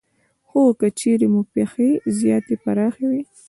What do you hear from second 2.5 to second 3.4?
پراخې وي